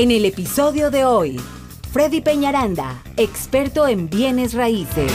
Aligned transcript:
En 0.00 0.12
el 0.12 0.26
episodio 0.26 0.92
de 0.92 1.04
hoy, 1.04 1.40
Freddy 1.90 2.20
Peñaranda, 2.20 3.02
experto 3.16 3.88
en 3.88 4.08
bienes 4.08 4.54
raíces. 4.54 5.10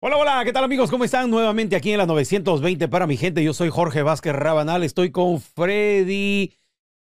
Hola, 0.00 0.16
hola, 0.16 0.42
¿qué 0.44 0.52
tal 0.52 0.64
amigos? 0.64 0.90
¿Cómo 0.90 1.04
están? 1.04 1.30
Nuevamente 1.30 1.76
aquí 1.76 1.92
en 1.92 1.98
la 1.98 2.06
920 2.06 2.88
para 2.88 3.06
mi 3.06 3.16
gente. 3.16 3.44
Yo 3.44 3.54
soy 3.54 3.70
Jorge 3.70 4.02
Vázquez 4.02 4.32
Rabanal, 4.32 4.82
estoy 4.82 5.12
con 5.12 5.40
Freddy. 5.40 6.61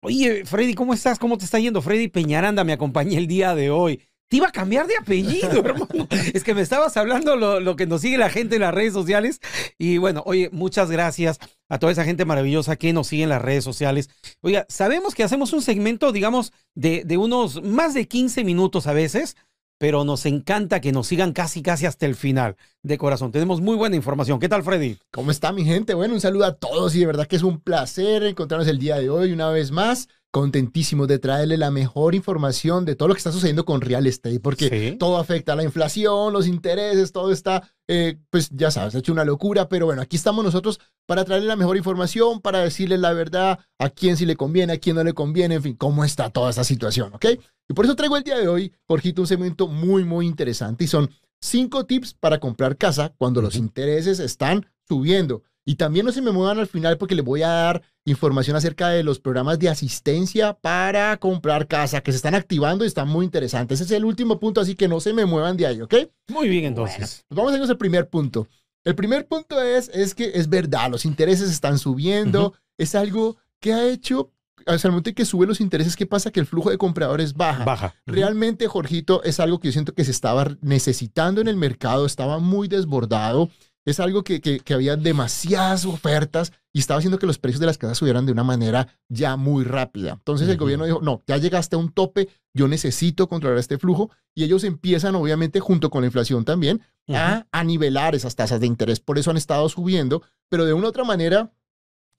Oye, 0.02 0.45
Freddy, 0.45 0.75
¿cómo 0.75 0.93
estás? 0.93 1.18
¿Cómo 1.18 1.38
te 1.38 1.45
está 1.45 1.60
yendo? 1.60 1.82
Freddy 1.82 2.07
Peñaranda 2.07 2.64
me 2.64 2.74
acompañó 2.74 3.18
el 3.18 3.28
día 3.28 3.56
de 3.56 3.71
hoy. 3.71 4.01
Te 4.29 4.37
iba 4.37 4.47
a 4.47 4.51
cambiar 4.51 4.87
de 4.87 4.97
apellido, 4.97 5.50
hermano. 5.65 6.07
Es 6.33 6.43
que 6.43 6.54
me 6.54 6.61
estabas 6.61 6.97
hablando 6.97 7.36
lo, 7.36 7.75
que 7.75 7.87
nos 7.87 8.01
sigue 8.01 8.18
la 8.18 8.29
gente 8.29 8.56
en 8.56 8.61
las 8.61 8.73
redes 8.73 8.93
sociales. 8.93 9.39
Y 9.78 9.97
bueno, 9.97 10.21
oye, 10.25 10.50
muchas 10.51 10.92
gracias 10.92 11.39
a 11.70 11.79
toda 11.79 11.93
esa 11.93 12.04
gente 12.04 12.25
maravillosa 12.25 12.75
que 12.75 12.93
nos 12.93 13.07
sigue 13.07 13.23
en 13.23 13.29
las 13.29 13.42
redes 13.42 13.64
sociales. 13.64 14.10
Oiga, 14.42 14.65
sabemos 14.70 15.15
que 15.15 15.23
hacemos 15.23 15.54
un 15.54 15.61
segmento, 15.61 16.11
digamos, 16.11 16.51
de, 16.75 17.04
de 17.04 17.18
unos 17.18 17.64
más 17.64 17.93
de 17.93 18.07
15 18.07 18.43
minutos 18.43 18.86
a 18.86 18.93
veces 18.93 19.36
pero 19.77 20.04
nos 20.04 20.25
encanta 20.25 20.81
que 20.81 20.91
nos 20.91 21.07
sigan 21.07 21.33
casi, 21.33 21.61
casi 21.61 21.86
hasta 21.86 22.05
el 22.05 22.15
final. 22.15 22.55
De 22.81 22.97
corazón, 22.97 23.31
tenemos 23.31 23.61
muy 23.61 23.75
buena 23.75 23.95
información. 23.95 24.39
¿Qué 24.39 24.50
tal, 24.50 24.63
Freddy? 24.63 24.97
¿Cómo 25.11 25.31
está 25.31 25.51
mi 25.51 25.65
gente? 25.65 25.93
Bueno, 25.93 26.13
un 26.13 26.21
saludo 26.21 26.45
a 26.45 26.55
todos 26.55 26.95
y 26.95 27.00
de 27.00 27.05
verdad 27.05 27.27
que 27.27 27.36
es 27.36 27.43
un 27.43 27.59
placer 27.59 28.23
encontrarnos 28.23 28.67
el 28.67 28.79
día 28.79 28.97
de 28.97 29.09
hoy 29.09 29.31
una 29.31 29.50
vez 29.50 29.71
más. 29.71 30.07
Contentísimo 30.31 31.07
de 31.07 31.19
traerle 31.19 31.57
la 31.57 31.71
mejor 31.71 32.13
información 32.13 32.86
de 32.86 32.95
todo 32.95 33.08
lo 33.08 33.13
que 33.13 33.19
está 33.19 33.31
sucediendo 33.31 33.66
con 33.66 33.81
real 33.81 34.06
estate, 34.06 34.39
porque 34.39 34.69
¿Sí? 34.69 34.97
todo 34.97 35.17
afecta 35.17 35.53
a 35.53 35.56
la 35.56 35.64
inflación, 35.64 36.34
los 36.34 36.47
intereses, 36.47 37.11
todo 37.11 37.31
está, 37.31 37.72
eh, 37.88 38.17
pues 38.30 38.50
ya 38.52 38.69
sabes, 38.69 38.94
ha 38.94 39.00
hecho 39.00 39.14
una 39.14 39.25
locura, 39.25 39.69
pero 39.69 39.86
bueno, 39.86 40.02
aquí 40.02 40.16
estamos 40.17 40.44
nosotros 40.44 40.80
para 41.06 41.23
traerle 41.23 41.47
la 41.47 41.56
mejor 41.56 41.78
información, 41.78 42.42
para 42.42 42.59
decirle 42.59 42.97
la 42.97 43.14
verdad 43.14 43.59
a 43.80 43.89
quién 43.89 44.17
sí 44.17 44.25
le 44.25 44.36
conviene, 44.36 44.73
a 44.73 44.80
quién 44.80 44.97
no 44.97 45.03
le 45.03 45.14
conviene, 45.14 45.56
en 45.56 45.64
fin, 45.64 45.75
cómo 45.75 46.03
está 46.03 46.30
toda 46.30 46.50
esta 46.50 46.64
situación, 46.64 47.14
¿ok? 47.14 47.25
Y 47.69 47.73
por 47.73 47.86
eso 47.86 47.95
traigo 47.95 48.17
el 48.17 48.23
día 48.23 48.38
de 48.38 48.47
hoy, 48.47 48.73
Jorgito, 48.86 49.22
un 49.22 49.28
segmento 49.28 49.67
muy, 49.67 50.03
muy 50.03 50.28
interesante 50.28 50.84
y 50.84 50.88
son 50.88 51.09
cinco 51.41 51.86
tips 51.86 52.14
para 52.14 52.39
comprar 52.39 52.78
casa 52.78 53.14
cuando 53.17 53.41
los 53.41 53.56
intereses 53.56 54.19
están 54.19 54.66
subiendo. 54.88 55.44
Y 55.68 55.76
también 55.76 56.06
no 56.06 56.14
se 56.14 56.22
me 56.22 56.32
muevan 56.32 56.60
al 56.60 56.68
final 56.68 56.98
porque 56.98 57.14
les 57.14 57.26
voy 57.26 57.42
a 57.42 57.50
dar 57.50 57.82
información 58.06 58.56
acerca 58.56 58.88
de 58.88 59.04
los 59.04 59.20
programas 59.20 59.60
de 59.60 59.68
asistencia 59.68 60.54
para 60.54 61.18
comprar 61.18 61.68
casa 61.68 62.00
que 62.00 62.14
se 62.14 62.16
están 62.16 62.36
activando 62.36 62.86
y 62.86 62.88
están 62.88 63.09
muy 63.09 63.26
interesantes. 63.26 63.82
Ese 63.82 63.94
es 63.94 63.98
el 63.98 64.06
último 64.06 64.40
punto, 64.40 64.62
así 64.62 64.76
que 64.76 64.88
no 64.88 65.02
se 65.02 65.12
me 65.12 65.26
muevan 65.26 65.58
de 65.58 65.68
ahí, 65.68 65.82
¿ok? 65.82 65.94
Muy 66.30 66.48
bien, 66.48 66.64
entonces. 66.64 66.96
Bueno, 66.98 67.26
pues 67.28 67.38
vamos 67.38 67.54
a 67.54 67.58
ir 67.66 67.70
al 67.70 67.78
primer 67.78 68.08
punto. 68.08 68.48
El 68.86 68.96
primer 68.96 69.28
punto 69.28 69.62
es, 69.62 69.90
es 69.94 70.16
que 70.16 70.32
es 70.36 70.48
verdad, 70.48 70.90
los 70.90 71.04
intereses 71.04 71.52
están 71.52 71.78
subiendo, 71.78 72.48
uh 72.48 72.52
-huh. 72.52 72.59
es 72.78 72.96
algo 72.96 73.36
que 73.59 73.74
ha 73.74 73.86
hecho 73.90 74.31
al 74.68 74.80
momento 74.86 75.14
que 75.14 75.26
sube 75.26 75.46
los 75.48 75.62
intereses, 75.62 75.96
¿qué 75.96 76.06
pasa? 76.06 76.31
Que 76.31 76.40
el 76.40 76.46
flujo 76.46 76.70
de 76.70 76.78
compradores 76.78 77.34
baja. 77.34 77.64
Baja. 77.64 77.96
Realmente, 78.06 78.68
Jorgito, 78.68 79.24
es 79.24 79.40
algo 79.40 79.59
que 79.59 79.70
yo 79.70 79.72
siento 79.72 79.94
que 79.94 80.04
se 80.04 80.12
estaba 80.12 80.58
necesitando 80.62 81.42
en 81.42 81.48
el 81.48 81.56
mercado, 81.56 82.06
estaba 82.06 82.40
muy 82.40 82.68
desbordado. 82.68 83.50
Es 83.88 84.02
algo 84.02 84.24
que, 84.24 84.42
que, 84.42 84.60
que, 84.60 84.74
había 84.74 84.98
demasiadas 84.98 85.86
ofertas 85.86 86.52
y 86.74 86.80
estaba 86.80 86.98
haciendo 86.98 87.20
que 87.20 87.26
los 87.26 87.40
precios 87.40 87.62
de 87.62 87.68
las 87.68 87.78
casas 87.78 87.98
subieran 87.98 88.26
de 88.26 88.34
una 88.34 88.44
manera 88.44 88.88
ya 89.08 89.38
muy 89.38 89.64
rápida. 89.64 90.12
Entonces 90.12 90.48
uh 90.48 90.50
-huh. 90.50 90.54
el 90.54 90.58
gobierno 90.58 90.86
dijo, 90.86 91.00
no, 91.02 91.24
ya 91.26 91.38
llegaste 91.38 91.78
a 91.78 91.80
un 91.80 91.94
tope, 91.94 92.28
yo 92.54 92.68
necesito 92.68 93.30
controlar 93.30 93.58
este 93.60 93.78
flujo 93.78 94.12
y 94.36 94.44
ellos 94.44 94.66
empiezan, 94.66 95.16
obviamente, 95.16 95.62
junto 95.62 95.90
con 95.90 96.02
la 96.02 96.08
inflación 96.08 96.44
también, 96.44 96.82
uh 97.08 97.14
-huh. 97.14 97.18
a, 97.18 97.47
a 97.50 97.64
nivelar 97.64 98.14
esas 98.14 98.36
tasas 98.36 98.59
de 98.59 98.68
interés. 98.68 99.00
Por 99.00 99.18
eso 99.18 99.31
han 99.31 99.38
estado 99.38 99.70
subiendo, 99.70 100.22
pero 100.50 100.66
de 100.66 100.74
una 100.74 100.88
u 100.88 100.90
otra 100.90 101.06
manera 101.06 101.53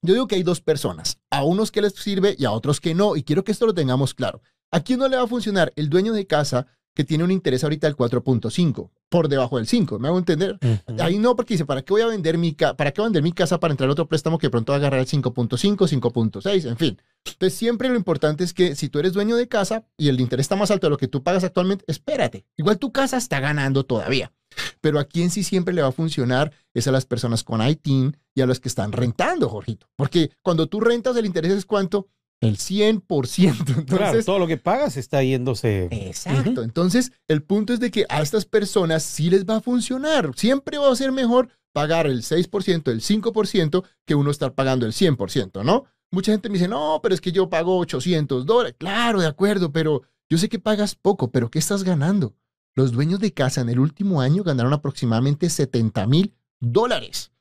yo 0.02 0.14
digo 0.14 0.28
que 0.28 0.36
hay 0.36 0.42
dos 0.42 0.60
personas, 0.60 1.18
a 1.30 1.42
unos 1.42 1.72
que 1.72 1.82
les 1.82 1.92
sirve 1.92 2.36
y 2.38 2.44
a 2.44 2.52
otros 2.52 2.80
que 2.80 2.94
no, 2.94 3.16
y 3.16 3.24
quiero 3.24 3.42
que 3.42 3.52
esto 3.52 3.66
lo 3.66 3.74
tengamos 3.74 4.14
claro. 4.14 4.40
¿A 4.70 4.80
quién 4.80 5.00
no 5.00 5.08
le 5.08 5.16
va 5.16 5.24
a 5.24 5.28
funcionar? 5.28 5.72
El 5.76 5.88
dueño 5.88 6.12
de 6.12 6.26
casa 6.26 6.66
que 6.98 7.04
tiene 7.04 7.22
un 7.22 7.30
interés 7.30 7.62
ahorita 7.62 7.86
del 7.86 7.96
4.5, 7.96 8.90
por 9.08 9.28
debajo 9.28 9.58
del 9.58 9.68
5, 9.68 10.00
¿me 10.00 10.08
hago 10.08 10.18
entender? 10.18 10.58
Uh 10.60 10.66
-huh. 10.66 11.00
Ahí 11.00 11.16
no, 11.16 11.36
porque 11.36 11.54
dice, 11.54 11.64
¿para 11.64 11.82
qué 11.82 11.92
voy 11.92 12.02
a 12.02 12.08
vender 12.08 12.38
mi, 12.38 12.50
para 12.50 12.90
qué 12.90 13.00
vender 13.00 13.22
mi 13.22 13.30
casa 13.30 13.60
para 13.60 13.72
entrar 13.72 13.88
a 13.88 13.92
otro 13.92 14.08
préstamo 14.08 14.36
que 14.36 14.50
pronto 14.50 14.72
va 14.72 14.78
a 14.78 14.80
agarrar 14.80 14.98
el 14.98 15.06
5.5, 15.06 15.86
5.6, 15.86 16.68
en 16.68 16.76
fin? 16.76 17.00
Entonces, 17.24 17.56
siempre 17.56 17.88
lo 17.88 17.94
importante 17.94 18.42
es 18.42 18.52
que 18.52 18.74
si 18.74 18.88
tú 18.88 18.98
eres 18.98 19.12
dueño 19.12 19.36
de 19.36 19.46
casa 19.46 19.84
y 19.96 20.08
el 20.08 20.18
interés 20.20 20.42
está 20.42 20.56
más 20.56 20.72
alto 20.72 20.88
de 20.88 20.90
lo 20.90 20.96
que 20.96 21.06
tú 21.06 21.22
pagas 21.22 21.44
actualmente, 21.44 21.84
espérate. 21.86 22.46
Igual 22.56 22.80
tu 22.80 22.90
casa 22.90 23.16
está 23.16 23.38
ganando 23.38 23.84
todavía. 23.84 24.32
Pero 24.80 24.98
a 24.98 25.04
quien 25.04 25.30
sí 25.30 25.44
siempre 25.44 25.74
le 25.74 25.82
va 25.82 25.88
a 25.88 25.92
funcionar 25.92 26.50
es 26.74 26.88
a 26.88 26.90
las 26.90 27.06
personas 27.06 27.44
con 27.44 27.64
ITIN 27.64 28.16
y 28.34 28.40
a 28.40 28.46
los 28.46 28.58
que 28.58 28.68
están 28.68 28.90
rentando, 28.90 29.48
Jorgito. 29.48 29.86
Porque 29.94 30.32
cuando 30.42 30.66
tú 30.66 30.80
rentas, 30.80 31.16
el 31.16 31.26
interés 31.26 31.52
es 31.52 31.64
cuánto? 31.64 32.08
El 32.40 32.56
100%. 32.56 33.02
Entonces, 33.78 33.84
claro, 33.86 34.24
todo 34.24 34.38
lo 34.38 34.46
que 34.46 34.56
pagas 34.56 34.96
está 34.96 35.22
yéndose. 35.22 35.88
Exacto. 35.90 36.50
Uh 36.50 36.54
-huh. 36.54 36.64
Entonces, 36.64 37.12
el 37.26 37.42
punto 37.42 37.72
es 37.72 37.80
de 37.80 37.90
que 37.90 38.06
a 38.08 38.22
estas 38.22 38.44
personas 38.44 39.02
sí 39.02 39.30
les 39.30 39.44
va 39.44 39.56
a 39.56 39.60
funcionar. 39.60 40.32
Siempre 40.36 40.78
va 40.78 40.90
a 40.90 40.96
ser 40.96 41.12
mejor 41.12 41.48
pagar 41.72 42.06
el 42.06 42.22
6%, 42.22 42.90
el 42.90 43.00
5%, 43.00 43.84
que 44.06 44.14
uno 44.14 44.30
estar 44.30 44.54
pagando 44.54 44.86
el 44.86 44.92
100%, 44.92 45.64
¿no? 45.64 45.84
Mucha 46.10 46.32
gente 46.32 46.48
me 46.48 46.54
dice, 46.54 46.68
no, 46.68 47.00
pero 47.02 47.14
es 47.14 47.20
que 47.20 47.32
yo 47.32 47.50
pago 47.50 47.78
800 47.78 48.46
dólares. 48.46 48.76
Claro, 48.78 49.20
de 49.20 49.26
acuerdo, 49.26 49.72
pero 49.72 50.02
yo 50.30 50.38
sé 50.38 50.48
que 50.48 50.58
pagas 50.58 50.94
poco, 50.94 51.30
pero 51.30 51.50
¿qué 51.50 51.58
estás 51.58 51.84
ganando? 51.84 52.34
Los 52.74 52.92
dueños 52.92 53.20
de 53.20 53.34
casa 53.34 53.60
en 53.60 53.68
el 53.68 53.78
último 53.78 54.20
año 54.20 54.42
ganaron 54.42 54.72
aproximadamente 54.72 55.50
70 55.50 56.06
mil 56.06 56.34
dólares. 56.60 57.32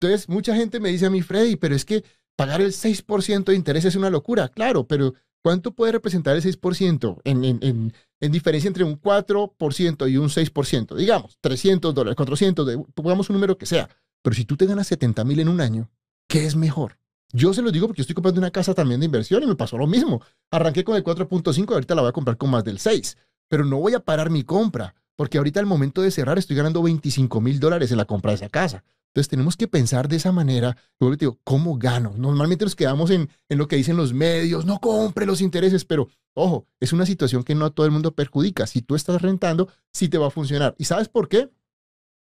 Entonces, 0.00 0.28
mucha 0.28 0.54
gente 0.56 0.80
me 0.80 0.90
dice 0.90 1.06
a 1.06 1.10
mí, 1.10 1.22
Freddy, 1.22 1.56
pero 1.56 1.74
es 1.74 1.84
que 1.84 2.04
pagar 2.36 2.60
el 2.60 2.72
6% 2.72 3.44
de 3.44 3.54
interés 3.54 3.84
es 3.84 3.96
una 3.96 4.10
locura. 4.10 4.48
Claro, 4.48 4.86
pero 4.86 5.14
¿cuánto 5.42 5.72
puede 5.72 5.92
representar 5.92 6.36
el 6.36 6.42
6% 6.42 7.20
en, 7.24 7.44
en, 7.44 7.58
en, 7.62 7.92
en 8.20 8.32
diferencia 8.32 8.68
entre 8.68 8.84
un 8.84 9.00
4% 9.00 10.10
y 10.10 10.16
un 10.16 10.28
6%? 10.28 10.94
Digamos, 10.94 11.38
300 11.40 11.94
dólares, 11.94 12.16
400, 12.16 12.86
pongamos 12.94 13.28
un 13.30 13.34
número 13.34 13.58
que 13.58 13.66
sea. 13.66 13.88
Pero 14.22 14.34
si 14.34 14.44
tú 14.44 14.56
te 14.56 14.66
ganas 14.66 14.86
70 14.86 15.24
mil 15.24 15.40
en 15.40 15.48
un 15.48 15.60
año, 15.60 15.90
¿qué 16.28 16.46
es 16.46 16.56
mejor? 16.56 16.98
Yo 17.32 17.52
se 17.52 17.62
lo 17.62 17.72
digo 17.72 17.88
porque 17.88 18.02
estoy 18.02 18.14
comprando 18.14 18.40
una 18.40 18.50
casa 18.50 18.72
también 18.72 19.00
de 19.00 19.06
inversión 19.06 19.42
y 19.42 19.46
me 19.46 19.56
pasó 19.56 19.76
lo 19.76 19.86
mismo. 19.86 20.22
Arranqué 20.50 20.84
con 20.84 20.96
el 20.96 21.02
4.5, 21.02 21.72
ahorita 21.72 21.94
la 21.94 22.02
voy 22.02 22.10
a 22.10 22.12
comprar 22.12 22.36
con 22.36 22.50
más 22.50 22.64
del 22.64 22.78
6 22.78 23.16
pero 23.48 23.64
no 23.64 23.78
voy 23.78 23.94
a 23.94 24.00
parar 24.00 24.30
mi 24.30 24.42
compra, 24.42 24.94
porque 25.16 25.38
ahorita 25.38 25.60
al 25.60 25.66
momento 25.66 26.02
de 26.02 26.10
cerrar 26.10 26.38
estoy 26.38 26.56
ganando 26.56 26.82
25 26.82 27.40
mil 27.40 27.60
dólares 27.60 27.90
en 27.90 27.98
la 27.98 28.04
compra 28.04 28.32
de 28.32 28.36
esa 28.36 28.48
casa. 28.48 28.84
Entonces 29.16 29.30
tenemos 29.30 29.56
que 29.56 29.66
pensar 29.66 30.08
de 30.08 30.16
esa 30.16 30.30
manera. 30.30 30.76
Yo 31.00 31.08
le 31.08 31.16
digo, 31.16 31.40
¿cómo 31.42 31.78
gano? 31.78 32.12
Normalmente 32.18 32.66
nos 32.66 32.76
quedamos 32.76 33.08
en, 33.08 33.30
en 33.48 33.56
lo 33.56 33.66
que 33.66 33.76
dicen 33.76 33.96
los 33.96 34.12
medios, 34.12 34.66
no 34.66 34.78
compre 34.78 35.24
los 35.24 35.40
intereses, 35.40 35.86
pero 35.86 36.10
ojo, 36.34 36.66
es 36.80 36.92
una 36.92 37.06
situación 37.06 37.42
que 37.42 37.54
no 37.54 37.64
a 37.64 37.70
todo 37.70 37.86
el 37.86 37.92
mundo 37.92 38.14
perjudica. 38.14 38.66
Si 38.66 38.82
tú 38.82 38.94
estás 38.94 39.22
rentando, 39.22 39.70
sí 39.90 40.10
te 40.10 40.18
va 40.18 40.26
a 40.26 40.30
funcionar. 40.30 40.74
¿Y 40.76 40.84
sabes 40.84 41.08
por 41.08 41.30
qué? 41.30 41.50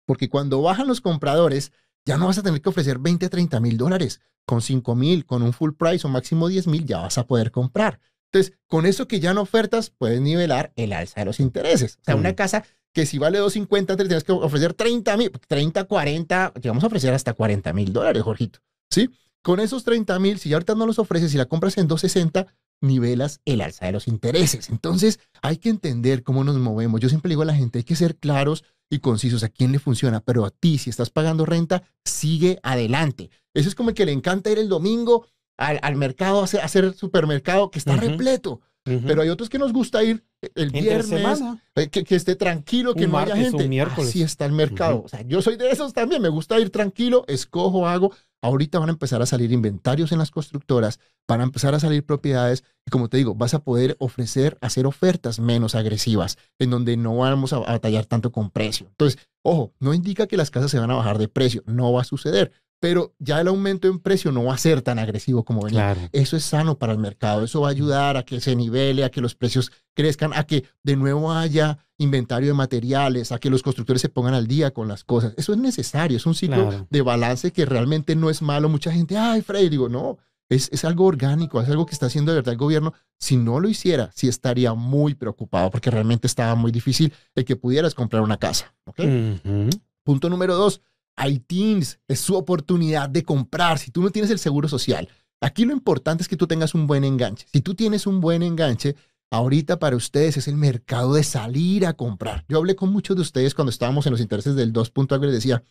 Porque 0.07 0.31
cuando 0.31 0.63
bajan 0.63 0.87
los 0.87 1.03
compradores, 1.03 1.73
ya 2.07 2.17
no 2.17 2.29
vas 2.29 2.39
a 2.39 2.43
tener 2.43 2.63
que 2.63 2.71
ofrecer 2.71 2.99
20, 2.99 3.29
30 3.29 3.61
mil 3.61 3.77
dólares. 3.77 4.23
Con 4.47 4.63
5 4.63 4.95
mil, 4.95 5.27
con 5.27 5.43
un 5.43 5.53
full 5.53 5.73
price 5.75 6.07
o 6.07 6.11
máximo 6.11 6.49
10 6.49 6.69
mil, 6.69 6.87
ya 6.87 7.01
vas 7.01 7.19
a 7.19 7.27
poder 7.27 7.51
comprar. 7.51 8.01
Entonces, 8.33 8.57
con 8.67 8.87
eso 8.87 9.07
que 9.07 9.21
ya 9.21 9.35
no 9.35 9.43
ofertas, 9.43 9.91
puedes 9.91 10.23
nivelar 10.23 10.73
el 10.77 10.95
alza 10.95 11.21
de 11.21 11.27
los 11.27 11.39
intereses. 11.39 11.99
O 12.01 12.05
sea, 12.05 12.17
una 12.17 12.35
casa 12.35 12.65
que 12.99 13.07
si 13.07 13.17
vale 13.17 13.39
250, 13.39 13.97
te 13.97 14.05
tienes 14.07 14.25
que 14.25 14.33
ofrecer 14.33 14.75
30 14.75 15.17
mil, 15.17 15.31
30, 15.31 15.85
40, 15.85 16.53
llegamos 16.61 16.83
a 16.83 16.89
ofrecer 16.89 17.15
hasta 17.15 17.33
40 17.33 17.73
mil 17.73 17.93
dólares, 17.93 18.25
Jorgito. 18.25 18.59
¿Sí? 18.91 19.09
Con 19.41 19.61
esos 19.61 19.85
30 19.85 20.19
mil, 20.19 20.41
si 20.41 20.53
ahorita 20.53 20.75
no 20.75 20.85
los 20.85 20.99
ofreces 20.99 21.29
y 21.29 21.33
si 21.33 21.39
la 21.39 21.45
compras 21.45 21.79
en 21.79 21.87
260, 21.87 22.53
nivelas 22.81 23.41
el 23.45 23.61
alza 23.61 23.87
de 23.87 23.93
los 23.93 24.09
intereses. 24.09 24.69
Entonces, 24.71 25.21
hay 25.43 25.59
que 25.59 25.69
entender 25.69 26.25
cómo 26.25 26.43
nos 26.43 26.57
movemos. 26.57 27.01
Yo 27.01 27.09
siempre 27.09 27.29
digo 27.29 27.43
a 27.43 27.45
la 27.45 27.55
gente, 27.55 27.79
hay 27.79 27.85
que 27.85 27.95
ser 27.95 28.17
claros 28.17 28.65
y 28.91 28.99
concisos 28.99 29.45
a 29.45 29.49
quién 29.49 29.71
le 29.71 29.79
funciona, 29.79 30.19
pero 30.19 30.45
a 30.45 30.51
ti, 30.51 30.79
si 30.79 30.91
estás 30.91 31.11
pagando 31.11 31.47
renta, 31.47 31.85
sigue 32.05 32.59
adelante. 32.65 33.31
Eso 33.55 33.69
es 33.69 33.77
como 33.77 33.91
el 33.91 33.95
que 33.95 34.07
le 34.07 34.13
encanta 34.13 34.51
ir 34.51 34.59
el 34.59 34.69
domingo 34.69 35.25
al, 35.57 35.79
al 35.83 35.95
mercado, 35.95 36.41
a 36.41 36.45
hacer, 36.45 36.63
a 36.63 36.65
hacer, 36.65 36.95
supermercado 36.95 37.71
que 37.71 37.79
está 37.79 37.93
uh 37.93 37.97
-huh. 37.97 38.11
repleto. 38.11 38.61
Uh 38.87 38.93
-huh. 38.93 39.03
Pero 39.07 39.23
hay 39.23 39.29
otros 39.29 39.49
que 39.49 39.59
nos 39.59 39.73
gusta 39.73 40.03
ir 40.03 40.25
el 40.55 40.71
viernes, 40.71 41.41
eh, 41.75 41.89
que, 41.89 42.05
que, 42.05 42.15
esté 42.15 42.37
tranquilo, 42.37 42.95
que 42.95 43.05
un 43.05 43.11
no 43.11 43.19
martes, 43.19 43.35
haya 43.35 43.45
gente. 43.45 43.65
Un 43.65 43.71
miércoles. 43.71 44.11
Así 44.11 44.23
está 44.23 44.47
el 44.47 44.53
mercado. 44.53 44.97
Uh 44.97 45.01
-huh. 45.01 45.05
O 45.07 45.09
sea, 45.09 45.23
yo 45.23 45.43
soy 45.43 45.57
de 45.57 45.71
esos 45.71 45.93
también, 45.93 46.23
me 46.23 46.29
gusta 46.29 46.59
ir 46.59 46.71
tranquilo, 46.71 47.25
escojo, 47.27 47.87
hago. 47.87 48.13
Ahorita 48.41 48.79
van 48.79 48.89
a 48.89 48.93
empezar 48.93 49.21
a 49.21 49.27
salir 49.27 49.51
inventarios 49.51 50.13
en 50.13 50.19
las 50.19 50.31
constructoras, 50.31 51.01
van 51.27 51.41
a 51.41 51.45
empezar 51.45 51.75
a 51.75 51.81
salir 51.81 52.07
propiedades 52.07 52.63
y 52.87 52.91
como 52.91 53.09
te 53.09 53.17
digo, 53.17 53.35
vas 53.35 53.53
a 53.53 53.65
poder 53.65 53.97
ofrecer, 53.99 54.57
hacer 54.61 54.87
ofertas 54.87 55.41
menos 55.41 55.75
agresivas, 55.75 56.39
en 56.61 56.71
donde 56.71 56.97
no 56.97 57.17
vamos 57.17 57.53
a 57.53 57.59
batallar 57.59 58.07
tanto 58.07 58.31
con 58.31 58.51
precio. 58.51 58.87
Entonces, 58.87 59.19
ojo, 59.43 59.75
no 59.81 59.93
indica 59.93 60.29
que 60.29 60.37
las 60.37 60.53
casas 60.53 60.71
se 60.71 60.79
van 60.79 60.93
a 60.93 60.95
bajar 60.95 61.19
de 61.19 61.27
precio, 61.27 61.65
no 61.67 61.93
va 61.93 62.03
a 62.03 62.05
suceder, 62.05 62.53
pero 62.81 63.15
ya 63.19 63.41
el 63.41 63.49
aumento 63.49 63.89
en 63.89 63.99
precio 63.99 64.31
no 64.33 64.45
va 64.45 64.55
a 64.55 64.59
ser 64.59 64.83
tan 64.83 64.99
agresivo 64.99 65.45
como 65.45 65.63
venía. 65.63 65.93
Claro. 65.95 66.09
Eso 66.13 66.37
es 66.37 66.45
sano 66.45 66.79
para 66.79 66.93
el 66.93 66.99
mercado, 66.99 67.45
eso 67.45 67.61
va 67.63 67.69
a 67.69 67.71
ayudar 67.73 68.17
a 68.17 68.23
que 68.25 68.41
se 68.41 68.55
nivele, 68.55 69.05
a 69.05 69.11
que 69.11 69.21
los 69.21 69.35
precios 69.35 69.73
crezcan, 69.95 70.33
a 70.35 70.45
que 70.45 70.65
de 70.83 70.97
nuevo 70.97 71.33
haya 71.33 71.79
inventario 71.99 72.49
de 72.49 72.55
materiales, 72.55 73.33
a 73.33 73.39
que 73.39 73.51
los 73.51 73.63
constructores 73.63 74.01
se 74.01 74.09
pongan 74.09 74.35
al 74.35 74.47
día 74.47 74.71
con 74.73 74.87
las 74.87 75.03
cosas. 75.03 75.35
Eso 75.37 75.53
es 75.53 75.59
necesario, 75.59 76.17
es 76.17 76.27
un 76.27 76.35
ciclo 76.35 76.69
Claro. 76.69 76.87
de 76.89 77.03
balance 77.03 77.53
que 77.53 77.67
realmente 77.67 78.15
no 78.15 78.31
es 78.31 78.41
malo. 78.43 78.69
Mucha 78.69 78.93
gente, 78.93 79.19
ay, 79.19 79.43
Freddy, 79.43 79.69
digo, 79.69 79.89
no, 79.89 80.19
es, 80.49 80.69
es 80.73 80.85
algo 80.85 81.05
orgánico, 81.05 81.61
es 81.61 81.69
algo 81.69 81.85
que 81.85 81.93
está 81.93 82.07
haciendo 82.07 82.31
de 82.33 82.37
verdad 82.39 82.53
el 82.53 82.59
gobierno. 82.59 82.95
Si 83.19 83.37
no 83.37 83.59
lo 83.59 83.69
hiciera, 83.69 84.11
sí 84.15 84.29
estaría 84.29 84.73
muy 84.75 85.15
preocupado 85.15 85.71
porque 85.71 85.91
realmente 85.91 86.29
estaba 86.29 86.55
muy 86.55 86.71
difícil 86.71 87.13
el 87.35 87.45
que 87.45 87.57
pudieras 87.57 87.95
comprar 87.95 88.23
una 88.23 88.37
casa. 88.37 88.73
¿ok? 88.85 89.01
Ujú. 89.01 89.69
Punto 90.05 90.31
número 90.31 90.55
dos, 90.55 90.81
ITINS 91.27 91.99
es 92.07 92.21
su 92.21 92.37
oportunidad 92.37 93.09
de 93.09 93.23
comprar. 93.23 93.79
Si 93.79 93.91
tú 93.91 94.03
no 94.03 94.11
tienes 94.11 94.31
el 94.31 94.39
seguro 94.39 94.69
social, 94.69 95.09
aquí 95.41 95.65
lo 95.65 95.73
importante 95.73 96.23
es 96.23 96.29
que 96.29 96.37
tú 96.37 96.47
tengas 96.47 96.75
un 96.75 96.87
buen 96.87 97.05
enganche. 97.05 97.47
Si 97.53 97.61
tú 97.61 97.75
tienes 97.75 98.07
un 98.07 98.21
buen 98.21 98.43
enganche, 98.43 98.95
ahorita 99.31 99.79
para 99.79 99.97
ustedes 99.97 100.37
es 100.37 100.49
el 100.49 100.57
mercado 100.57 101.15
de 101.15 101.25
salir 101.25 101.87
a 101.87 101.95
comprar. 101.95 102.45
Yo 102.49 102.59
hablé 102.59 102.77
con 102.77 102.93
muchos 102.93 103.17
de 103.17 103.23
ustedes 103.23 103.55
cuando 103.55 103.71
estábamos 103.71 104.07
en 104.07 104.13
los 104.13 104.21
intereses 104.21 104.55
del 104.55 104.73
2. 104.73 104.93
algo 105.11 105.25
les 105.25 105.35
decía, 105.35 105.63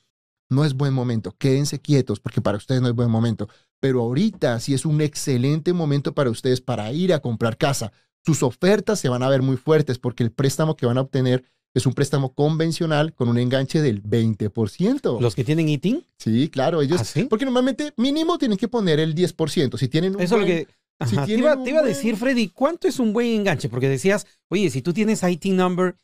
no 0.50 0.64
es 0.64 0.74
buen 0.76 0.94
momento, 0.94 1.36
quédense 1.38 1.80
quietos 1.80 2.20
porque 2.20 2.42
para 2.42 2.58
ustedes 2.58 2.82
no 2.82 2.88
es 2.88 2.94
buen 2.94 3.12
momento. 3.12 3.50
Pero 3.80 4.02
ahorita 4.02 4.60
sí 4.60 4.74
es 4.74 4.86
un 4.86 5.02
excelente 5.02 5.74
momento 5.74 6.14
para 6.14 6.30
ustedes 6.30 6.62
para 6.62 6.92
ir 6.92 7.14
a 7.14 7.20
comprar 7.20 7.58
casa. 7.58 7.92
Sus 8.26 8.44
ofertas 8.44 9.00
se 9.00 9.10
van 9.10 9.24
a 9.24 9.30
ver 9.30 9.42
muy 9.42 9.58
fuertes 9.58 10.00
porque 10.00 10.24
el 10.24 10.32
préstamo 10.32 10.76
que 10.76 10.86
van 10.86 10.98
a 10.98 11.02
obtener 11.02 11.44
es 11.74 11.86
un 11.86 11.94
préstamo 11.94 12.34
convencional 12.34 13.14
con 13.14 13.30
un 13.30 13.38
enganche 13.38 13.82
del 13.82 14.02
20%. 14.04 15.20
Los 15.20 15.36
que 15.36 15.44
tienen 15.44 15.70
eating. 15.70 16.04
Sí, 16.18 16.50
claro, 16.50 16.82
ellos, 16.82 17.02
¿Ah, 17.02 17.04
sí? 17.06 17.24
porque 17.24 17.46
normalmente 17.46 17.94
mínimo 17.98 18.38
tienen 18.38 18.58
que 18.58 18.68
poner 18.68 19.00
el 19.00 19.14
10%. 19.14 19.78
Si 19.78 19.88
tienen 19.88 20.16
un 20.16 20.22
Eso 20.22 20.36
es 20.36 20.42
lo 20.42 20.46
buen- 20.48 20.66
que. 20.66 20.74
Ajá, 21.00 21.10
si 21.12 21.34
te, 21.34 21.40
iba, 21.40 21.56
un 21.56 21.64
te 21.64 21.70
iba 21.70 21.80
a 21.80 21.82
buen- 21.84 21.94
decir, 21.94 22.16
Freddy, 22.16 22.48
¿cuánto 22.50 22.88
es 22.88 22.98
un 23.00 23.14
buen 23.14 23.28
enganche? 23.28 23.70
Porque 23.70 23.88
decías, 23.88 24.26
oye, 24.50 24.70
si 24.72 24.82
tú 24.82 24.94
tienes 24.94 25.22
IT 25.22 25.46
number, 25.54 25.96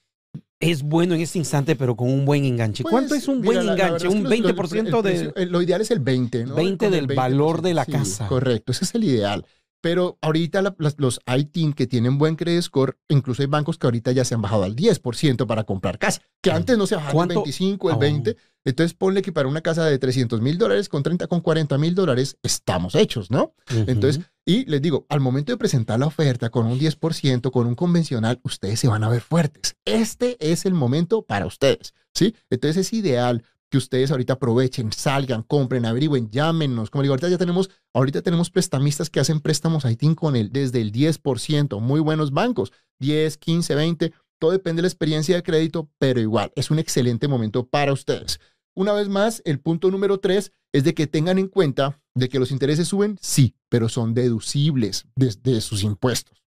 es 0.59 0.83
bueno 0.83 1.15
en 1.15 1.21
este 1.21 1.39
instante, 1.39 1.75
pero 1.75 1.95
con 1.95 2.09
un 2.11 2.23
buen 2.25 2.45
enganche. 2.45 2.83
Pues, 2.83 2.91
¿Cuánto 2.91 3.15
es 3.15 3.27
un 3.27 3.41
mira, 3.41 3.45
buen 3.45 3.57
la- 3.57 3.63
la 3.63 3.71
enganche? 3.73 3.93
verdad 3.93 4.07
es 4.07 4.13
¿Un 4.13 4.17
que 4.17 4.23
los- 4.23 4.29
los- 4.29 4.71
20% 4.71 4.99
el 5.07 5.33
de...? 5.33 5.45
Lo 5.47 5.61
ideal 5.63 5.81
es 5.81 5.89
el 5.91 5.99
20, 5.99 6.45
¿no? 6.45 6.55
20 6.55 6.85
Con 6.85 6.93
el 6.93 7.07
del 7.07 7.17
valor 7.17 7.61
de 7.63 7.73
la 7.73 7.85
sí, 7.85 7.91
casa. 7.91 8.27
Correcto, 8.27 8.71
ese 8.71 8.85
es 8.85 8.93
el 8.95 9.03
ideal. 9.03 9.45
Pero 9.83 10.17
ahorita 10.21 10.61
la- 10.61 10.73
las- 10.79 10.95
los 10.97 11.19
ITIN 11.27 11.73
que 11.73 11.87
tienen 11.87 12.17
buen 12.17 12.37
credit 12.37 12.61
score, 12.61 12.97
incluso 13.09 13.41
hay 13.41 13.49
bancos 13.49 13.77
que 13.77 13.85
ahorita 13.85 14.13
ya 14.13 14.23
se 14.23 14.33
han 14.33 14.41
bajado 14.41 14.63
al 14.63 14.77
10% 14.77 15.45
para 15.45 15.65
comprar 15.65 15.99
casa, 15.99 16.21
que 16.41 16.51
antes 16.51 16.77
no 16.77 16.87
se 16.87 16.95
bajaban 16.95 17.11
el 17.11 17.15
¿Cuánto? 17.35 17.41
25, 17.41 17.89
el 17.89 17.95
Oh. 17.97 17.99
20. 17.99 18.37
Entonces 18.63 18.93
ponle 18.93 19.21
que 19.21 19.33
para 19.33 19.49
una 19.49 19.59
casa 19.59 19.83
de 19.83 19.99
300 19.99 20.39
mil 20.39 20.57
dólares, 20.57 20.87
con 20.87 21.03
30, 21.03 21.27
con 21.27 21.41
40 21.41 21.77
mil 21.77 21.95
dólares, 21.95 22.37
estamos 22.43 22.95
hechos, 22.95 23.29
¿no? 23.29 23.55
Entonces, 23.69 24.23
y 24.45 24.63
les 24.69 24.81
digo, 24.81 25.05
al 25.09 25.19
momento 25.19 25.51
de 25.51 25.57
presentar 25.57 25.99
la 25.99 26.05
oferta 26.07 26.49
con 26.49 26.65
un 26.67 26.79
10%, 26.79 27.51
con 27.51 27.67
un 27.67 27.75
convencional, 27.75 28.39
ustedes 28.43 28.79
se 28.79 28.87
van 28.87 29.03
a 29.03 29.09
ver 29.09 29.19
fuertes. 29.19 29.75
Este 29.83 30.37
es 30.39 30.65
el 30.65 30.73
momento 30.75 31.23
para 31.23 31.45
ustedes, 31.45 31.93
¿sí? 32.13 32.35
Entonces 32.49 32.87
es 32.87 32.93
ideal 32.93 33.43
que 33.73 33.77
ustedes 33.79 34.11
ahorita 34.11 34.33
aprovechen, 34.33 34.91
salgan, 34.91 35.41
compren, 35.41 35.87
averigüen, 35.87 36.29
llámenos. 36.29 36.91
Como 36.91 37.01
digo, 37.01 37.13
ahorita 37.13 37.29
ya 37.29 37.39
tenemos, 37.39 37.71
ahorita 37.95 38.21
tenemos 38.21 38.51
prestamistas 38.51 39.09
que 39.09 39.19
hacen 39.19 39.41
préstamos 39.41 39.83
ITIN 39.83 40.13
con 40.13 40.35
el 40.35 40.51
desde 40.51 40.79
el 40.79 40.91
10%, 40.91 41.79
muy 41.79 41.99
buenos 41.99 42.31
bancos, 42.31 42.71
10, 42.99 43.35
15, 43.37 43.73
20, 43.73 44.13
todo 44.37 44.51
depende 44.51 44.77
de 44.77 44.83
la 44.83 44.89
experiencia 44.89 45.35
de 45.35 45.41
crédito, 45.41 45.89
pero 45.97 46.21
igual, 46.21 46.51
es 46.55 46.69
un 46.69 46.77
excelente 46.77 47.27
momento 47.27 47.67
para 47.67 47.93
ustedes. 47.93 48.39
Una 48.75 48.93
vez 48.93 49.09
más, 49.09 49.41
el 49.43 49.59
punto 49.59 49.89
número 49.89 50.19
tres 50.19 50.51
es 50.71 50.83
de 50.83 50.93
que 50.93 51.07
tengan 51.07 51.39
en 51.39 51.47
cuenta 51.47 51.99
de 52.13 52.29
que 52.29 52.37
los 52.37 52.51
intereses 52.51 52.87
suben, 52.87 53.17
sí, 53.21 53.55
pero 53.69 53.89
son 53.89 54.13
deducibles 54.13 55.07
desde 55.15 55.61
sus 55.61 55.81
impuestos. 55.81 56.43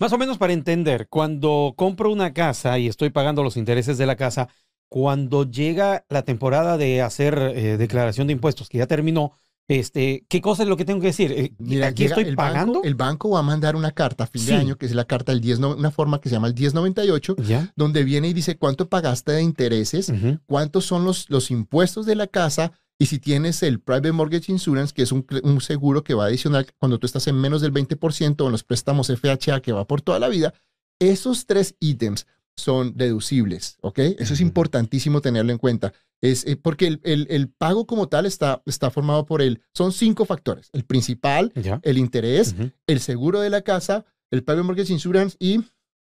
Más 0.00 0.12
o 0.12 0.18
menos 0.18 0.38
para 0.38 0.52
entender, 0.52 1.06
cuando 1.08 1.74
compro 1.76 2.10
una 2.10 2.32
casa 2.32 2.78
y 2.80 2.88
estoy 2.88 3.10
pagando 3.10 3.44
los 3.44 3.56
intereses 3.56 3.96
de 3.96 4.06
la 4.06 4.16
casa, 4.16 4.48
cuando 4.94 5.42
llega 5.42 6.04
la 6.08 6.22
temporada 6.22 6.78
de 6.78 7.02
hacer 7.02 7.36
eh, 7.56 7.76
declaración 7.76 8.28
de 8.28 8.32
impuestos, 8.34 8.68
que 8.68 8.78
ya 8.78 8.86
terminó, 8.86 9.32
este, 9.66 10.24
¿qué 10.28 10.40
cosa 10.40 10.62
es 10.62 10.68
lo 10.68 10.76
que 10.76 10.84
tengo 10.84 11.00
que 11.00 11.08
decir? 11.08 11.32
Eh, 11.32 11.52
Mira, 11.58 11.88
¿Aquí 11.88 12.04
estoy 12.04 12.22
el 12.22 12.36
pagando? 12.36 12.74
Banco, 12.74 12.86
el 12.86 12.94
banco 12.94 13.30
va 13.30 13.40
a 13.40 13.42
mandar 13.42 13.74
una 13.74 13.90
carta 13.90 14.22
a 14.22 14.26
fin 14.28 14.42
Sí. 14.42 14.46
de 14.52 14.54
año, 14.54 14.76
que 14.76 14.86
es 14.86 14.94
la 14.94 15.04
carta 15.04 15.32
del 15.32 15.40
10, 15.40 15.58
no- 15.58 15.74
una 15.74 15.90
forma 15.90 16.20
que 16.20 16.28
se 16.28 16.36
llama 16.36 16.46
el 16.46 16.54
1098, 16.54 17.34
¿Ya? 17.38 17.72
donde 17.74 18.04
viene 18.04 18.28
y 18.28 18.34
dice 18.34 18.56
cuánto 18.56 18.88
pagaste 18.88 19.32
de 19.32 19.42
intereses, 19.42 20.10
Ujú. 20.10 20.38
cuántos 20.46 20.84
son 20.86 21.04
los, 21.04 21.28
los 21.28 21.50
impuestos 21.50 22.06
de 22.06 22.14
la 22.14 22.28
casa 22.28 22.70
y 22.96 23.06
si 23.06 23.18
tienes 23.18 23.64
el 23.64 23.80
Private 23.80 24.12
Mortgage 24.12 24.52
Insurance, 24.52 24.94
que 24.94 25.02
es 25.02 25.10
un, 25.10 25.26
un 25.42 25.60
seguro 25.60 26.04
que 26.04 26.14
va 26.14 26.26
adicional 26.26 26.68
cuando 26.78 27.00
tú 27.00 27.06
estás 27.08 27.26
en 27.26 27.34
menos 27.34 27.62
del 27.62 27.72
20% 27.72 28.42
o 28.42 28.46
en 28.46 28.52
los 28.52 28.62
préstamos 28.62 29.08
FHA 29.10 29.60
que 29.60 29.72
va 29.72 29.88
por 29.88 30.02
toda 30.02 30.20
la 30.20 30.28
vida, 30.28 30.54
esos 31.00 31.46
tres 31.46 31.74
ítems 31.80 32.28
son 32.56 32.96
deducibles, 32.96 33.76
¿ok? 33.80 33.98
Eso 34.18 34.34
es 34.34 34.40
importantísimo 34.40 35.20
tenerlo 35.20 35.52
en 35.52 35.58
cuenta. 35.58 35.92
Es, 36.22 36.46
eh, 36.46 36.56
porque 36.56 36.86
el, 36.86 37.00
el- 37.04 37.26
el 37.30 37.48
pago 37.50 37.86
como 37.86 38.08
tal 38.08 38.26
está, 38.26 38.62
está 38.66 38.90
formado 38.90 39.26
por 39.26 39.42
el, 39.42 39.62
son 39.74 39.92
cinco 39.92 40.24
factores. 40.24 40.70
El 40.72 40.84
principal, 40.84 41.52
¿Ya? 41.56 41.80
el 41.82 41.98
interés, 41.98 42.54
el 42.86 43.00
seguro 43.00 43.40
de 43.40 43.50
la 43.50 43.62
casa, 43.62 44.04
el 44.30 44.42
Private 44.44 44.62
Mortgage 44.66 44.92
Insurance 44.92 45.36
y, 45.38 45.60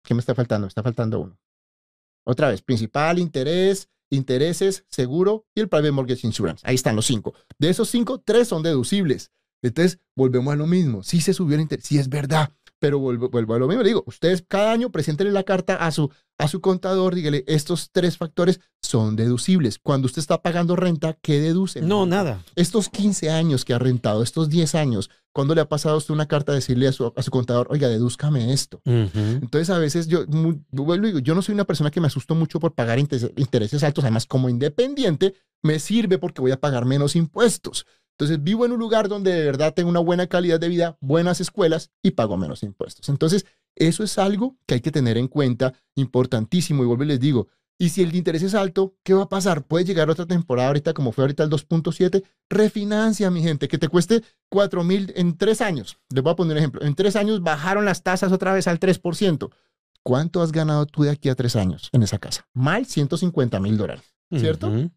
¿qué 0.04 0.14
me 0.14 0.20
está 0.20 0.34
faltando? 0.34 0.66
Me 0.66 0.68
está 0.68 0.82
faltando 0.82 1.20
uno. 1.20 1.38
Otra 2.26 2.48
vez, 2.48 2.62
principal, 2.62 3.18
interés, 3.18 3.88
intereses, 4.10 4.84
seguro 4.88 5.46
y 5.54 5.60
el 5.60 5.68
Private 5.68 5.92
Mortgage 5.92 6.26
Insurance. 6.26 6.62
Ahí 6.66 6.74
están 6.74 6.96
los 6.96 7.06
cinco. 7.06 7.34
De 7.58 7.68
esos 7.70 7.88
cinco, 7.88 8.20
tres 8.20 8.48
son 8.48 8.62
deducibles. 8.62 9.30
Entonces, 9.62 9.98
volvemos 10.16 10.52
a 10.52 10.56
lo 10.56 10.66
mismo. 10.66 11.02
Sí 11.02 11.20
se 11.20 11.34
subió 11.34 11.56
el 11.56 11.62
interés, 11.62 11.84
sí 11.86 11.98
es 11.98 12.08
verdad, 12.08 12.52
pero 12.80 12.98
vuelvo, 12.98 13.28
vuelvo 13.28 13.54
a 13.54 13.58
lo 13.58 13.66
mismo. 13.68 13.82
Le 13.82 13.88
digo, 13.90 14.04
ustedes 14.06 14.44
cada 14.46 14.72
año 14.72 14.90
preséntenle 14.90 15.32
la 15.32 15.42
carta 15.44 15.74
a 15.76 15.90
su, 15.90 16.10
a 16.38 16.48
su 16.48 16.60
contador, 16.60 17.14
dígale, 17.14 17.44
estos 17.46 17.90
tres 17.92 18.16
factores 18.16 18.60
son 18.82 19.16
deducibles. 19.16 19.78
Cuando 19.78 20.06
usted 20.06 20.20
está 20.20 20.40
pagando 20.42 20.76
renta, 20.76 21.14
¿qué 21.20 21.40
deduce? 21.40 21.80
No, 21.82 22.06
nada. 22.06 22.42
Estos 22.56 22.88
15 22.88 23.30
años 23.30 23.64
que 23.64 23.74
ha 23.74 23.78
rentado, 23.78 24.22
estos 24.22 24.48
10 24.48 24.74
años, 24.76 25.10
¿cuándo 25.32 25.54
le 25.54 25.60
ha 25.60 25.68
pasado 25.68 25.96
a 25.96 25.98
usted 25.98 26.14
una 26.14 26.28
carta 26.28 26.52
a 26.52 26.54
decirle 26.54 26.88
a 26.88 26.92
su, 26.92 27.12
a 27.14 27.22
su 27.22 27.30
contador, 27.30 27.66
oiga, 27.70 27.88
dedúzcame 27.88 28.52
esto? 28.52 28.80
Entonces, 29.14 29.70
a 29.70 29.78
veces 29.78 30.06
yo, 30.06 30.26
muy- 30.28 30.62
vuelvo 30.70 31.18
yo 31.18 31.34
no 31.34 31.42
soy 31.42 31.54
una 31.54 31.64
persona 31.64 31.90
que 31.90 32.00
me 32.00 32.06
asusto 32.06 32.34
mucho 32.34 32.60
por 32.60 32.74
pagar 32.74 32.98
interes- 32.98 33.32
intereses 33.36 33.82
altos. 33.82 34.04
Además, 34.04 34.26
como 34.26 34.48
independiente, 34.48 35.34
me 35.62 35.78
sirve 35.80 36.18
porque 36.18 36.40
voy 36.40 36.52
a 36.52 36.60
pagar 36.60 36.84
menos 36.84 37.16
impuestos. 37.16 37.84
Entonces, 38.18 38.42
vivo 38.42 38.66
en 38.66 38.72
un 38.72 38.80
lugar 38.80 39.08
donde 39.08 39.32
de 39.32 39.44
verdad 39.44 39.72
tengo 39.72 39.88
una 39.88 40.00
buena 40.00 40.26
calidad 40.26 40.58
de 40.58 40.68
vida, 40.68 40.98
buenas 41.00 41.40
escuelas 41.40 41.92
y 42.02 42.10
pago 42.10 42.36
menos 42.36 42.64
impuestos. 42.64 43.08
Entonces, 43.08 43.46
eso 43.76 44.02
es 44.02 44.18
algo 44.18 44.56
que 44.66 44.74
hay 44.74 44.80
que 44.80 44.90
tener 44.90 45.16
en 45.16 45.28
cuenta, 45.28 45.72
importantísimo. 45.94 46.82
Y 46.82 46.86
vuelvo 46.86 47.04
y 47.04 47.06
les 47.06 47.20
digo, 47.20 47.46
y 47.78 47.90
si 47.90 48.02
el 48.02 48.16
interés 48.16 48.42
es 48.42 48.56
alto, 48.56 48.96
¿qué 49.04 49.14
va 49.14 49.22
a 49.22 49.28
pasar? 49.28 49.62
Puede 49.62 49.84
llegar 49.84 50.10
otra 50.10 50.26
temporada 50.26 50.66
ahorita, 50.66 50.94
como 50.94 51.12
fue 51.12 51.22
ahorita 51.22 51.44
el 51.44 51.50
2.7, 51.50 52.24
refinancia, 52.50 53.30
mi 53.30 53.40
gente, 53.40 53.68
que 53.68 53.78
te 53.78 53.86
cueste 53.86 54.24
4 54.48 54.82
mil 54.82 55.12
en 55.14 55.38
tres 55.38 55.60
años. 55.60 55.96
Les 56.12 56.24
voy 56.24 56.32
a 56.32 56.36
poner 56.36 56.54
un 56.54 56.58
ejemplo. 56.58 56.82
En 56.82 56.96
tres 56.96 57.14
años 57.14 57.40
bajaron 57.40 57.84
las 57.84 58.02
tasas 58.02 58.32
otra 58.32 58.52
vez 58.52 58.66
al 58.66 58.80
3%. 58.80 59.48
¿Cuánto 60.02 60.42
has 60.42 60.50
ganado 60.50 60.86
tú 60.86 61.04
de 61.04 61.10
aquí 61.10 61.28
a 61.28 61.36
tres 61.36 61.54
años 61.54 61.88
en 61.92 62.02
esa 62.02 62.18
casa? 62.18 62.48
Mal 62.52 62.84
150 62.84 63.60
mil 63.60 63.76
dólares. 63.76 64.12
¿Cierto? 64.36 64.66
Ujú. 64.66 64.90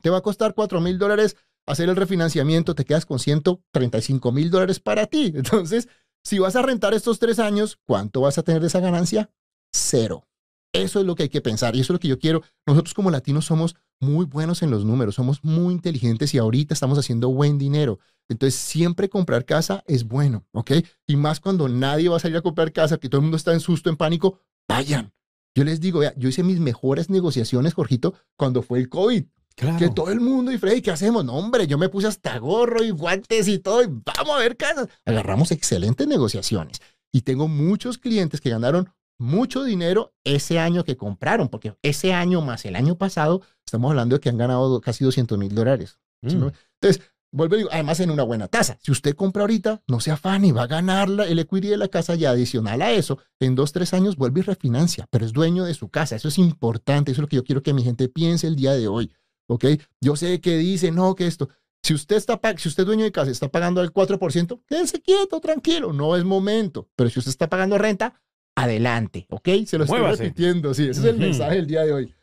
Te 0.00 0.08
va 0.08 0.16
a 0.16 0.22
costar 0.22 0.54
4 0.54 0.80
mil 0.80 0.98
dólares 0.98 1.36
hacer 1.66 1.88
el 1.88 1.96
refinanciamiento, 1.96 2.74
te 2.74 2.84
quedas 2.84 3.06
con 3.06 3.18
135 3.18 4.32
mil 4.32 4.50
dólares 4.50 4.80
para 4.80 5.06
ti. 5.06 5.32
Entonces, 5.34 5.88
si 6.24 6.38
vas 6.38 6.56
a 6.56 6.62
rentar 6.62 6.94
estos 6.94 7.18
tres 7.18 7.38
años, 7.38 7.78
¿cuánto 7.86 8.20
vas 8.20 8.38
a 8.38 8.42
tener 8.42 8.60
de 8.60 8.68
esa 8.68 8.80
ganancia? 8.80 9.30
Cero. 9.72 10.26
Eso 10.74 11.00
es 11.00 11.06
lo 11.06 11.14
que 11.14 11.24
hay 11.24 11.28
que 11.28 11.42
pensar 11.42 11.76
y 11.76 11.80
eso 11.80 11.92
es 11.92 11.96
lo 11.96 12.00
que 12.00 12.08
yo 12.08 12.18
quiero. 12.18 12.42
Nosotros 12.66 12.94
como 12.94 13.10
latinos 13.10 13.44
somos 13.44 13.76
muy 14.00 14.24
buenos 14.24 14.62
en 14.62 14.70
los 14.70 14.84
números, 14.84 15.14
somos 15.14 15.44
muy 15.44 15.74
inteligentes 15.74 16.32
y 16.34 16.38
ahorita 16.38 16.72
estamos 16.72 16.98
haciendo 16.98 17.28
buen 17.28 17.58
dinero. 17.58 17.98
Entonces, 18.28 18.58
siempre 18.58 19.08
comprar 19.08 19.44
casa 19.44 19.84
es 19.86 20.04
bueno, 20.04 20.46
¿ok? 20.52 20.72
Y 21.06 21.16
más 21.16 21.40
cuando 21.40 21.68
nadie 21.68 22.08
va 22.08 22.16
a 22.16 22.20
salir 22.20 22.38
a 22.38 22.42
comprar 22.42 22.72
casa, 22.72 22.96
que 22.96 23.08
todo 23.08 23.18
el 23.18 23.22
mundo 23.22 23.36
está 23.36 23.52
en 23.52 23.60
susto, 23.60 23.90
en 23.90 23.96
pánico, 23.96 24.38
vayan. 24.68 25.12
Yo 25.54 25.64
les 25.64 25.80
digo, 25.80 25.98
vea, 26.00 26.14
yo 26.16 26.30
hice 26.30 26.42
mis 26.42 26.58
mejores 26.58 27.10
negociaciones, 27.10 27.74
Jorgito, 27.74 28.14
cuando 28.36 28.62
fue 28.62 28.78
el 28.78 28.88
COVID. 28.88 29.24
Claro. 29.54 29.78
Que 29.78 29.88
todo 29.90 30.10
el 30.10 30.20
mundo, 30.20 30.50
y 30.52 30.58
Freddy, 30.58 30.80
¿qué 30.82 30.90
hacemos? 30.90 31.24
No, 31.24 31.34
hombre, 31.34 31.66
yo 31.66 31.78
me 31.78 31.88
puse 31.88 32.06
hasta 32.08 32.38
gorro 32.38 32.82
y 32.82 32.90
guantes 32.90 33.48
y 33.48 33.58
todo, 33.58 33.82
y 33.82 33.86
vamos 33.86 34.34
a 34.34 34.38
ver 34.38 34.56
casas. 34.56 34.88
Agarramos 35.04 35.50
excelentes 35.50 36.06
negociaciones. 36.06 36.80
Y 37.12 37.22
tengo 37.22 37.48
muchos 37.48 37.98
clientes 37.98 38.40
que 38.40 38.50
ganaron 38.50 38.88
mucho 39.18 39.62
dinero 39.64 40.12
ese 40.24 40.58
año 40.58 40.84
que 40.84 40.96
compraron, 40.96 41.48
porque 41.48 41.74
ese 41.82 42.12
año 42.14 42.40
más 42.40 42.64
el 42.64 42.74
año 42.76 42.96
pasado, 42.96 43.42
estamos 43.64 43.90
hablando 43.90 44.16
de 44.16 44.20
que 44.20 44.28
han 44.30 44.38
ganado 44.38 44.80
casi 44.80 45.04
200 45.04 45.38
mil 45.38 45.54
dólares. 45.54 45.98
¿sí, 46.26 46.36
Mm. 46.36 46.50
Entonces, 46.80 47.02
vuelvo 47.32 47.54
y 47.54 47.58
digo, 47.58 47.70
además 47.72 47.98
en 48.00 48.10
una 48.10 48.22
buena 48.22 48.46
tasa. 48.48 48.78
Si 48.82 48.90
usted 48.92 49.14
compra 49.14 49.42
ahorita, 49.42 49.82
no 49.88 50.00
se 50.00 50.10
afane, 50.10 50.52
va 50.52 50.62
a 50.62 50.66
ganar 50.66 51.08
la- 51.08 51.26
el 51.26 51.38
equity 51.38 51.68
de 51.68 51.76
la 51.76 51.88
casa 51.88 52.14
y 52.14 52.24
adicional 52.24 52.80
a 52.82 52.92
eso, 52.92 53.18
en 53.40 53.54
dos, 53.54 53.72
tres 53.72 53.92
años 53.94 54.16
vuelve 54.16 54.40
y 54.40 54.42
refinancia, 54.42 55.06
pero 55.10 55.24
es 55.26 55.32
dueño 55.32 55.64
de 55.64 55.74
su 55.74 55.88
casa. 55.88 56.16
Eso 56.16 56.28
es 56.28 56.38
importante, 56.38 57.10
eso 57.12 57.20
es 57.20 57.22
lo 57.22 57.28
que 57.28 57.36
yo 57.36 57.44
quiero 57.44 57.62
que 57.62 57.72
mi 57.74 57.82
gente 57.82 58.08
piense 58.08 58.46
el 58.46 58.56
día 58.56 58.72
de 58.72 58.88
hoy. 58.88 59.12
¿Ok? 59.52 59.66
Yo 60.00 60.16
sé 60.16 60.40
que 60.40 60.56
dice, 60.56 60.90
no, 60.90 61.14
que 61.14 61.26
esto. 61.26 61.48
Si 61.82 61.92
usted, 61.94 62.16
está, 62.16 62.40
si 62.56 62.68
usted 62.68 62.84
es 62.84 62.86
dueño 62.86 63.04
de 63.04 63.12
casa 63.12 63.28
y 63.28 63.32
está 63.32 63.50
pagando 63.50 63.80
al 63.80 63.92
4%, 63.92 64.62
quédese 64.66 65.02
quieto, 65.02 65.40
tranquilo, 65.40 65.92
no 65.92 66.16
es 66.16 66.24
momento. 66.24 66.88
Pero 66.96 67.10
si 67.10 67.18
usted 67.18 67.30
está 67.30 67.48
pagando 67.48 67.76
renta, 67.76 68.22
adelante, 68.56 69.26
¿ok? 69.30 69.48
Se 69.66 69.78
lo 69.78 69.84
estoy 69.84 70.00
Muévase. 70.00 70.24
repitiendo, 70.24 70.72
sí, 70.74 70.84
ese 70.84 71.00
es 71.00 71.06
el 71.06 71.18
mensaje 71.18 71.56
del 71.56 71.66
día 71.66 71.82
de 71.82 71.92
hoy. 71.92 72.14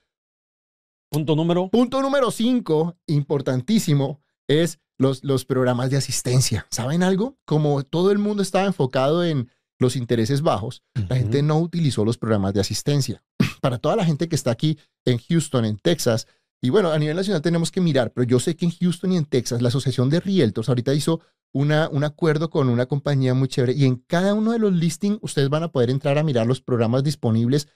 Punto 1.12 1.36
número. 1.36 1.69
Punto 1.69 2.01
número 2.01 2.31
5, 2.31 2.98
importantísimo, 3.07 4.21
es 4.48 4.79
los, 4.98 5.24
los 5.24 5.45
programas 5.45 5.89
de 5.89 5.98
asistencia. 5.98 6.65
¿Saben 6.71 7.03
algo? 7.03 7.38
Como 7.45 7.83
todo 7.83 8.12
el 8.12 8.17
mundo 8.17 8.41
estaba 8.41 8.65
enfocado 8.65 9.24
en 9.24 9.50
los 9.77 9.95
intereses 9.95 10.41
bajos, 10.41 10.83
la 11.07 11.15
gente 11.15 11.41
no 11.41 11.59
utilizó 11.59 12.05
los 12.05 12.17
programas 12.17 12.53
de 12.53 12.62
asistencia. 12.62 13.24
Para 13.62 13.77
toda 13.77 13.95
la 13.95 14.05
gente 14.05 14.29
que 14.29 14.36
está 14.36 14.51
aquí 14.51 14.77
en 15.05 15.17
Houston, 15.17 15.65
en 15.65 15.77
Texas, 15.77 16.27
y 16.61 16.69
bueno, 16.69 16.91
a 16.91 16.99
nivel 16.99 17.15
nacional 17.15 17.41
tenemos 17.41 17.71
que 17.71 17.81
mirar, 17.81 18.11
pero 18.11 18.27
yo 18.27 18.39
sé 18.39 18.55
que 18.55 18.65
en 18.65 18.71
Houston 18.71 19.13
y 19.13 19.17
en 19.17 19.25
Texas, 19.25 19.61
la 19.61 19.69
Asociación 19.69 20.09
de 20.09 20.19
Realtors 20.19 20.67
ahorita 20.67 20.93
hizo 20.93 21.21
una, 21.53 21.89
un 21.89 22.03
acuerdo 22.03 22.49
con 22.49 22.69
una 22.69 22.85
compañía 22.85 23.33
muy 23.33 23.47
chévere 23.47 23.73
y 23.73 23.85
en 23.85 23.95
cada 23.95 24.33
uno 24.33 24.51
de 24.51 24.59
los 24.59 24.73
listings 24.73 25.19
ustedes 25.21 25.49
van 25.49 25.63
a 25.63 25.71
poder 25.71 25.89
entrar 25.89 26.17
a 26.17 26.23
mirar 26.23 26.47
los 26.47 26.61
programas 26.61 27.03
disponibles, 27.03 27.67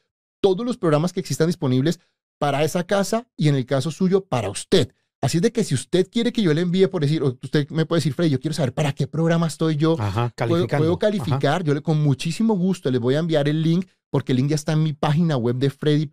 todos 0.42 0.66
los 0.66 0.78
programas 0.78 1.14
que 1.14 1.22
existan 1.22 1.48
disponibles 1.48 2.00
para 2.40 2.64
esa 2.64 2.84
casa 2.84 3.28
y 3.38 3.48
en 3.48 3.56
el 3.56 3.66
caso 3.66 3.90
suyo 3.90 4.26
para 4.26 4.50
usted. 4.50 4.92
Así 5.22 5.38
es 5.38 5.42
de 5.42 5.54
que 5.54 5.64
si 5.64 5.74
usted 5.74 6.10
quiere 6.12 6.34
que 6.34 6.42
yo 6.42 6.54
le 6.54 6.60
envíe, 6.60 6.88
por 6.88 7.02
decir, 7.02 7.24
o 7.24 7.38
usted 7.42 7.70
me 7.70 7.86
puede 7.86 8.00
decir, 8.00 8.14
Freddy, 8.14 8.32
yo 8.32 8.42
quiero 8.42 8.54
saber 8.54 8.74
para 8.74 8.92
qué 8.92 9.08
programa 9.08 9.48
estoy 9.48 9.78
yo, 9.78 9.96
Ajá, 9.98 10.34
puedo, 10.36 10.68
puedo 10.68 10.92
Ajá. 10.92 11.00
calificar, 11.00 11.64
yo 11.64 11.74
le, 11.74 11.82
con 11.82 12.04
muchísimo 12.04 12.56
gusto 12.56 12.92
les 12.92 13.00
voy 13.00 13.16
a 13.16 13.20
enviar 13.20 13.48
el 13.48 13.62
link, 13.62 13.88
porque 14.10 14.34
el 14.34 14.40
link 14.40 14.50
ya 14.50 14.56
está 14.56 14.74
en 14.74 14.84
mi 14.84 14.92
página 14.92 15.38
web 15.38 15.56
de 15.56 15.70
Freddy 15.70 16.08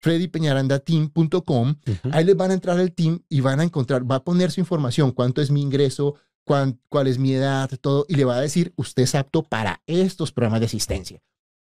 Peñaranda, 0.00 0.80
freddypeñarandateam.com. 0.80 1.68
Ujú. 1.86 2.10
Ahí 2.12 2.24
les 2.24 2.36
van 2.36 2.50
a 2.50 2.54
entrar 2.54 2.78
al 2.78 2.92
team 2.92 3.20
y 3.28 3.40
van 3.40 3.60
a 3.60 3.64
encontrar, 3.64 4.10
va 4.10 4.16
a 4.16 4.24
poner 4.24 4.50
su 4.50 4.60
información, 4.60 5.12
cuánto 5.12 5.40
es 5.42 5.50
mi 5.50 5.60
ingreso, 5.62 6.14
cuán- 6.44 6.80
cuál 6.88 7.06
es 7.06 7.18
mi 7.18 7.32
edad, 7.32 7.70
todo, 7.80 8.06
y 8.08 8.14
le 8.16 8.24
va 8.24 8.36
a 8.36 8.40
decir, 8.40 8.72
usted 8.76 9.02
es 9.04 9.14
apto 9.14 9.42
para 9.42 9.82
estos 9.86 10.32
programas 10.32 10.60
de 10.60 10.66
asistencia. 10.66 11.20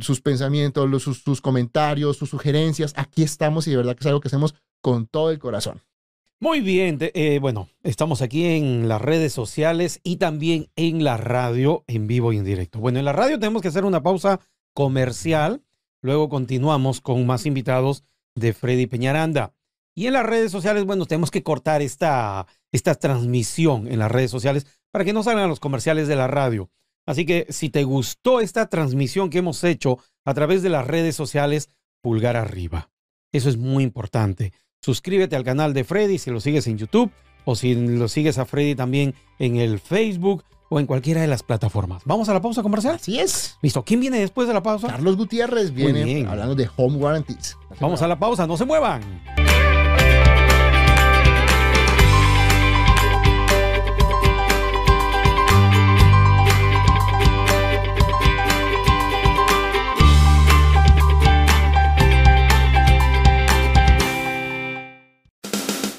sus 0.00 0.20
pensamientos, 0.20 1.02
sus, 1.02 1.22
sus 1.22 1.40
comentarios, 1.40 2.18
sus 2.18 2.28
sugerencias. 2.28 2.92
Aquí 2.94 3.22
estamos 3.22 3.66
y 3.66 3.70
de 3.70 3.78
verdad 3.78 3.96
que 3.96 4.00
es 4.00 4.06
algo 4.08 4.20
que 4.20 4.28
hacemos 4.28 4.54
con 4.82 5.06
todo 5.06 5.30
el 5.30 5.38
corazón. 5.38 5.80
Muy 6.40 6.60
bien, 6.60 6.98
eh, 7.00 7.38
bueno, 7.40 7.70
estamos 7.82 8.20
aquí 8.20 8.44
en 8.44 8.86
las 8.86 9.00
redes 9.00 9.32
sociales 9.32 10.00
y 10.02 10.16
también 10.16 10.68
en 10.76 11.04
la 11.04 11.16
radio 11.16 11.84
en 11.86 12.06
vivo 12.06 12.34
y 12.34 12.36
en 12.36 12.44
directo. 12.44 12.80
Bueno, 12.80 12.98
en 12.98 13.06
la 13.06 13.14
radio 13.14 13.38
tenemos 13.38 13.62
que 13.62 13.68
hacer 13.68 13.86
una 13.86 14.02
pausa 14.02 14.40
comercial, 14.74 15.62
luego 16.02 16.28
continuamos 16.28 17.00
con 17.00 17.24
más 17.24 17.46
invitados 17.46 18.04
de 18.38 18.52
Freddy 18.52 18.87
Peñaranda. 18.87 19.54
Y 19.95 20.07
en 20.07 20.12
las 20.12 20.26
redes 20.26 20.52
sociales, 20.52 20.85
bueno, 20.85 21.07
tenemos 21.07 21.30
que 21.30 21.42
cortar 21.42 21.83
esta, 21.83 22.47
esta 22.73 22.95
transmisión 22.95 23.88
en 23.88 23.99
las 23.99 24.11
redes 24.11 24.30
sociales 24.30 24.66
para 24.92 25.04
que 25.04 25.12
no 25.12 25.23
salgan 25.23 25.49
los 25.49 25.61
comerciales 25.61 26.09
de 26.09 26.16
la 26.16 26.28
radio. 26.28 26.71
Así 27.07 27.25
que 27.25 27.47
si 27.49 27.71
te 27.71 27.85
gustó 27.85 28.40
esta 28.40 28.68
transmisión 28.68 29.30
que 29.30 29.38
hemos 29.38 29.64
hecho 29.64 29.99
a 30.25 30.35
través 30.35 30.62
de 30.62 30.68
las 30.68 30.87
redes 30.87 31.16
sociales, 31.16 31.71
pulgar 32.02 32.37
arriba. 32.37 32.90
Eso 33.33 33.49
es 33.49 33.57
muy 33.57 33.83
importante. 33.83 34.52
Suscríbete 34.83 35.35
al 35.35 35.45
canal 35.45 35.75
de 35.75 35.85
Freddy 35.85 36.18
si 36.18 36.30
lo 36.30 36.40
sigues 36.40 36.66
en 36.66 36.78
YouTube 36.78 37.11
o 37.45 37.57
si 37.57 37.75
lo 37.75 38.09
sigues 38.09 38.38
a 38.38 38.45
Freddy 38.45 38.75
también 38.75 39.14
en 39.38 39.57
el 39.57 39.80
Facebook 39.80 40.45
o 40.68 40.80
en 40.80 40.87
cualquiera 40.87 41.20
de 41.20 41.26
las 41.26 41.42
plataformas. 41.42 42.02
Vamos 42.04 42.28
a 42.28 42.34
la 42.34 42.40
pausa 42.40 42.62
comercial. 42.62 42.96
Así 42.96 43.18
es. 43.18 43.56
Listo. 43.62 43.84
¿Quién 43.84 44.00
viene 44.00 44.18
después 44.18 44.48
de 44.48 44.54
la 44.54 44.62
pausa? 44.62 44.88
Carlos 44.88 45.16
Gutiérrez 45.16 45.72
viene 45.72 46.04
bien. 46.04 46.26
hablando 46.26 46.54
de 46.54 46.68
home 46.76 46.96
warranties. 46.96 47.56
Vamos 47.80 48.02
a 48.02 48.08
la 48.08 48.18
pausa. 48.18 48.46
No 48.46 48.56
se 48.56 48.64
muevan. 48.64 49.02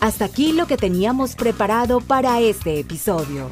Hasta 0.02 0.26
aquí 0.26 0.54
lo 0.54 0.66
que 0.66 0.76
teníamos 0.76 1.36
preparado 1.36 2.02
para 2.02 2.40
este 2.40 2.80
episodio. 2.80 3.52